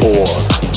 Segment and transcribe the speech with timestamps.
[0.00, 0.73] four.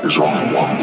[0.00, 0.78] There's only one.